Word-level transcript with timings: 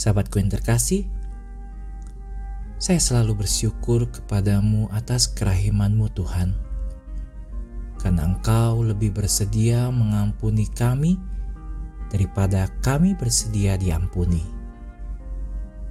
Sahabatku 0.00 0.40
yang 0.40 0.48
terkasih, 0.48 1.04
saya 2.80 2.96
selalu 2.96 3.44
bersyukur 3.44 4.08
kepadamu 4.08 4.88
atas 4.96 5.28
kerahimanmu 5.28 6.08
Tuhan. 6.16 6.56
Karena 8.00 8.24
engkau 8.24 8.80
lebih 8.80 9.12
bersedia 9.12 9.92
mengampuni 9.92 10.72
kami 10.72 11.20
daripada 12.08 12.72
kami 12.80 13.12
bersedia 13.12 13.76
diampuni. 13.76 14.40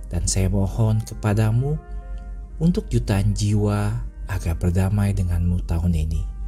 Dan 0.10 0.26
saya 0.26 0.50
mohon 0.50 1.05
kepadamu 1.05 1.78
untuk 2.57 2.89
jutaan 2.89 3.38
jiwa 3.38 3.94
agar 4.26 4.57
berdamai 4.57 5.14
denganmu 5.14 5.70
tahun 5.70 5.94
ini. 5.94 6.39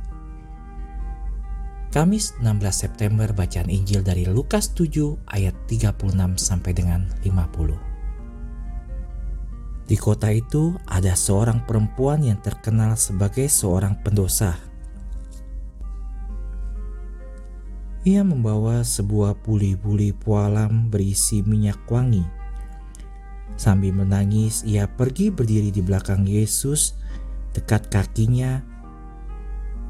Kamis 1.92 2.32
16 2.40 2.72
September 2.72 3.28
bacaan 3.36 3.68
Injil 3.68 4.00
dari 4.00 4.24
Lukas 4.24 4.72
7 4.72 5.28
ayat 5.28 5.52
36 5.68 6.40
sampai 6.40 6.72
dengan 6.72 7.04
50. 7.20 9.92
Di 9.92 10.00
kota 10.00 10.32
itu 10.32 10.72
ada 10.88 11.12
seorang 11.20 11.68
perempuan 11.68 12.24
yang 12.24 12.40
terkenal 12.40 12.96
sebagai 12.96 13.52
seorang 13.52 14.00
pendosa. 14.00 14.56
Ia 18.08 18.24
membawa 18.24 18.88
sebuah 18.88 19.44
buli-buli 19.44 20.16
pualam 20.16 20.88
berisi 20.88 21.44
minyak 21.44 21.84
wangi. 21.92 22.24
Sambil 23.60 23.92
menangis, 23.92 24.64
ia 24.64 24.88
pergi 24.88 25.28
berdiri 25.28 25.76
di 25.76 25.84
belakang 25.84 26.24
Yesus, 26.24 26.96
dekat 27.52 27.92
kakinya, 27.92 28.71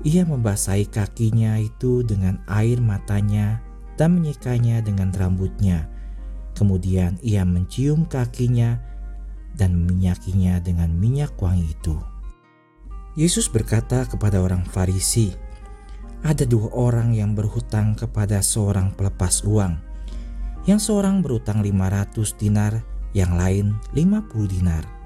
ia 0.02 0.26
membasahi 0.26 0.90
kakinya 0.90 1.62
itu 1.62 2.02
dengan 2.02 2.42
air 2.50 2.82
matanya 2.82 3.62
dan 4.02 4.18
menyikanya 4.18 4.82
dengan 4.82 5.14
rambutnya. 5.14 5.86
Kemudian 6.58 7.22
ia 7.22 7.46
mencium 7.46 8.10
kakinya 8.10 8.82
dan 9.54 9.78
meminyakinya 9.78 10.58
dengan 10.64 10.90
minyak 10.98 11.38
wangi 11.38 11.70
itu. 11.70 11.98
Yesus 13.14 13.52
berkata 13.52 14.08
kepada 14.08 14.40
orang 14.40 14.64
Farisi, 14.66 15.36
"Ada 16.24 16.48
dua 16.48 16.72
orang 16.74 17.14
yang 17.14 17.36
berhutang 17.36 17.94
kepada 17.94 18.40
seorang 18.40 18.96
pelepas 18.96 19.44
uang. 19.44 19.78
Yang 20.66 20.90
seorang 20.90 21.20
berhutang 21.20 21.60
500 21.60 22.34
dinar, 22.40 22.82
yang 23.12 23.36
lain 23.36 23.78
50 23.94 24.48
dinar." 24.48 25.01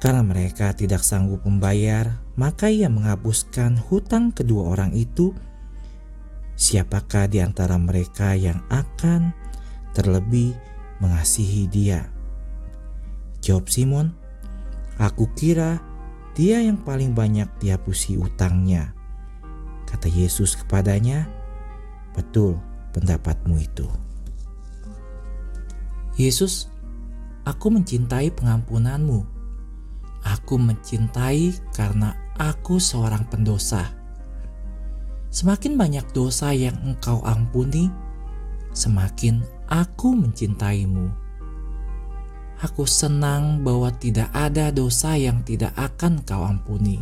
Karena 0.00 0.24
mereka 0.24 0.72
tidak 0.72 1.04
sanggup 1.04 1.44
membayar, 1.44 2.24
maka 2.32 2.72
ia 2.72 2.88
menghapuskan 2.88 3.76
hutang 3.76 4.32
kedua 4.32 4.72
orang 4.72 4.96
itu. 4.96 5.36
Siapakah 6.56 7.28
di 7.28 7.44
antara 7.44 7.76
mereka 7.76 8.32
yang 8.32 8.64
akan 8.72 9.36
terlebih 9.92 10.56
mengasihi 11.04 11.68
dia? 11.68 12.08
Jawab 13.44 13.68
Simon, 13.68 14.16
"Aku 14.96 15.28
kira 15.36 15.84
dia 16.32 16.64
yang 16.64 16.80
paling 16.80 17.12
banyak 17.12 17.48
dihapusi 17.60 18.16
utangnya." 18.16 18.96
Kata 19.84 20.08
Yesus 20.08 20.56
kepadanya, 20.56 21.28
"Betul 22.16 22.56
pendapatmu 22.96 23.60
itu." 23.60 23.84
Yesus, 26.16 26.72
aku 27.44 27.68
mencintai 27.68 28.32
pengampunanmu 28.32 29.39
Aku 30.20 30.60
mencintai 30.60 31.56
karena 31.72 32.12
aku 32.36 32.76
seorang 32.76 33.24
pendosa. 33.28 33.88
Semakin 35.30 35.78
banyak 35.78 36.06
dosa 36.12 36.52
yang 36.52 36.76
engkau 36.84 37.22
ampuni, 37.24 37.88
semakin 38.74 39.40
aku 39.70 40.12
mencintaimu. 40.12 41.08
Aku 42.60 42.84
senang 42.84 43.64
bahwa 43.64 43.88
tidak 43.96 44.28
ada 44.36 44.68
dosa 44.68 45.16
yang 45.16 45.40
tidak 45.40 45.72
akan 45.80 46.20
kau 46.28 46.44
ampuni. 46.44 47.00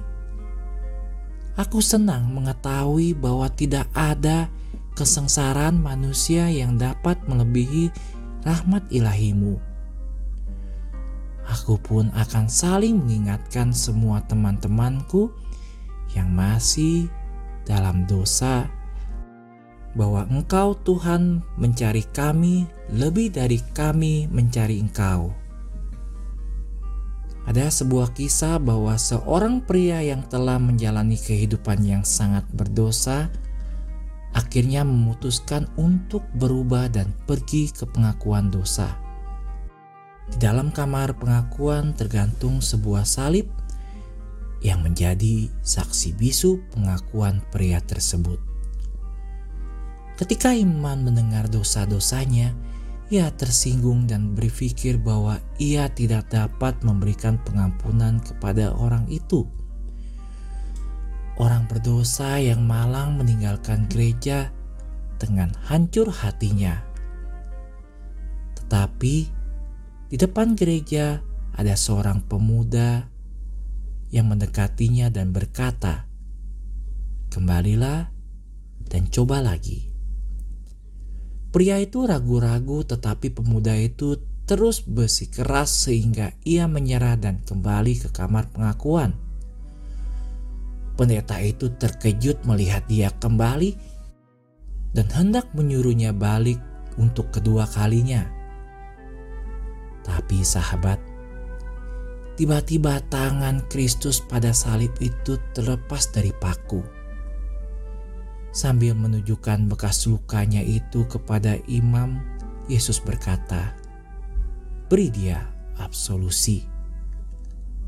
Aku 1.58 1.82
senang 1.82 2.30
mengetahui 2.30 3.18
bahwa 3.18 3.50
tidak 3.50 3.90
ada 3.90 4.46
kesengsaraan 4.94 5.82
manusia 5.82 6.46
yang 6.46 6.78
dapat 6.78 7.18
melebihi 7.26 7.90
rahmat 8.46 8.86
ilahimu 8.94 9.67
aku 11.48 11.80
pun 11.80 12.12
akan 12.12 12.46
saling 12.46 13.00
mengingatkan 13.00 13.72
semua 13.72 14.20
teman-temanku 14.28 15.32
yang 16.12 16.28
masih 16.28 17.08
dalam 17.64 18.04
dosa 18.04 18.68
bahwa 19.96 20.28
Engkau 20.28 20.76
Tuhan 20.84 21.40
mencari 21.56 22.04
kami 22.12 22.68
lebih 22.92 23.32
dari 23.32 23.58
kami 23.72 24.28
mencari 24.28 24.78
Engkau. 24.78 25.32
Ada 27.48 27.72
sebuah 27.72 28.12
kisah 28.12 28.60
bahwa 28.60 28.92
seorang 29.00 29.64
pria 29.64 30.04
yang 30.04 30.20
telah 30.28 30.60
menjalani 30.60 31.16
kehidupan 31.16 31.80
yang 31.80 32.04
sangat 32.04 32.44
berdosa 32.52 33.32
akhirnya 34.36 34.84
memutuskan 34.84 35.64
untuk 35.80 36.20
berubah 36.36 36.92
dan 36.92 37.08
pergi 37.24 37.72
ke 37.72 37.88
pengakuan 37.88 38.52
dosa. 38.52 39.07
Di 40.28 40.36
dalam 40.36 40.68
kamar 40.68 41.16
pengakuan 41.16 41.96
tergantung 41.96 42.60
sebuah 42.60 43.08
salib 43.08 43.48
yang 44.60 44.82
menjadi 44.82 45.48
saksi 45.62 46.18
bisu 46.18 46.60
pengakuan 46.74 47.40
pria 47.54 47.78
tersebut. 47.78 48.42
Ketika 50.18 50.50
Iman 50.50 51.06
mendengar 51.06 51.46
dosa-dosanya, 51.46 52.50
ia 53.08 53.30
tersinggung 53.32 54.04
dan 54.04 54.34
berpikir 54.34 54.98
bahwa 54.98 55.40
ia 55.56 55.88
tidak 55.88 56.28
dapat 56.28 56.76
memberikan 56.84 57.38
pengampunan 57.46 58.20
kepada 58.20 58.74
orang 58.74 59.06
itu. 59.08 59.48
Orang 61.38 61.70
berdosa 61.70 62.42
yang 62.42 62.66
malang 62.66 63.14
meninggalkan 63.14 63.86
gereja 63.86 64.50
dengan 65.22 65.54
hancur 65.70 66.10
hatinya. 66.10 66.82
Tetapi 68.58 69.37
di 70.08 70.16
depan 70.16 70.56
gereja 70.56 71.20
ada 71.52 71.76
seorang 71.76 72.24
pemuda 72.24 73.04
yang 74.08 74.32
mendekatinya 74.32 75.12
dan 75.12 75.36
berkata, 75.36 76.08
"Kembalilah 77.28 78.08
dan 78.88 79.12
coba 79.12 79.44
lagi." 79.44 79.92
Pria 81.52 81.80
itu 81.80 82.08
ragu-ragu, 82.08 82.84
tetapi 82.88 83.32
pemuda 83.36 83.76
itu 83.76 84.20
terus 84.48 84.80
bersikeras 84.80 85.68
sehingga 85.68 86.32
ia 86.40 86.64
menyerah 86.64 87.20
dan 87.20 87.44
kembali 87.44 88.00
ke 88.00 88.08
kamar 88.08 88.48
pengakuan. 88.48 89.12
Pendeta 90.96 91.36
itu 91.44 91.68
terkejut 91.76 92.48
melihat 92.48 92.88
dia 92.88 93.12
kembali 93.12 93.76
dan 94.96 95.06
hendak 95.12 95.52
menyuruhnya 95.52 96.16
balik 96.16 96.56
untuk 96.96 97.28
kedua 97.28 97.68
kalinya. 97.68 98.37
Tapi 100.08 100.40
sahabat, 100.40 100.96
tiba-tiba 102.40 102.96
tangan 103.12 103.60
Kristus 103.68 104.24
pada 104.24 104.56
salib 104.56 104.96
itu 105.04 105.36
terlepas 105.52 106.08
dari 106.08 106.32
paku. 106.32 106.80
Sambil 108.48 108.96
menunjukkan 108.96 109.68
bekas 109.68 110.08
lukanya 110.08 110.64
itu 110.64 111.04
kepada 111.04 111.60
imam, 111.68 112.24
Yesus 112.72 113.04
berkata, 113.04 113.76
"Beri 114.88 115.12
dia 115.12 115.44
absolusi. 115.76 116.64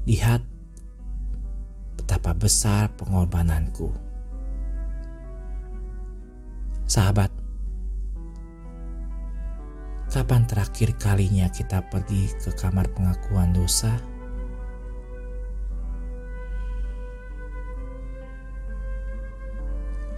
Lihat 0.05 0.45
betapa 1.97 2.37
besar 2.37 2.93
pengorbananku." 3.01 3.89
Sahabat, 6.85 7.33
Kapan 10.11 10.43
terakhir 10.43 10.99
kalinya 10.99 11.47
kita 11.55 11.87
pergi 11.87 12.35
ke 12.43 12.51
kamar 12.59 12.91
pengakuan 12.91 13.55
dosa? 13.55 13.95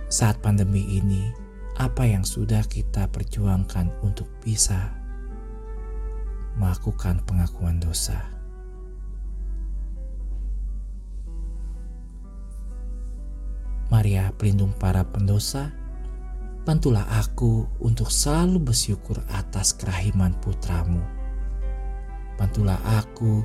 Saat 0.08 0.40
pandemi 0.40 0.96
ini, 0.96 1.28
apa 1.76 2.08
yang 2.08 2.24
sudah 2.24 2.64
kita 2.64 3.04
perjuangkan 3.12 3.92
untuk 4.00 4.32
bisa 4.40 4.96
melakukan 6.56 7.20
pengakuan 7.28 7.76
dosa? 7.76 8.16
Maria, 13.92 14.32
pelindung 14.40 14.72
para 14.72 15.04
pendosa, 15.04 15.68
bantulah 16.62 17.02
aku 17.18 17.66
untuk 17.82 18.10
selalu 18.10 18.70
bersyukur 18.70 19.18
atas 19.34 19.74
kerahiman 19.74 20.30
putramu. 20.38 21.02
Bantulah 22.38 22.78
aku 22.86 23.42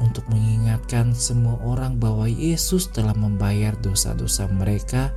untuk 0.00 0.24
mengingatkan 0.28 1.16
semua 1.16 1.56
orang 1.64 1.96
bahwa 1.96 2.28
Yesus 2.28 2.90
telah 2.92 3.16
membayar 3.16 3.72
dosa-dosa 3.80 4.48
mereka, 4.52 5.12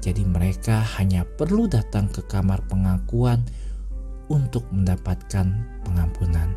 jadi 0.00 0.24
mereka 0.24 0.80
hanya 1.00 1.24
perlu 1.24 1.68
datang 1.68 2.08
ke 2.08 2.24
kamar 2.24 2.64
pengakuan 2.68 3.44
untuk 4.32 4.64
mendapatkan 4.72 5.46
pengampunan. 5.84 6.52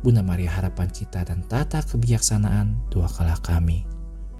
Bunda 0.00 0.24
Maria 0.24 0.56
harapan 0.56 0.88
kita 0.88 1.28
dan 1.28 1.44
tata 1.44 1.84
kebijaksanaan, 1.84 2.88
doakanlah 2.88 3.36
kami. 3.44 3.89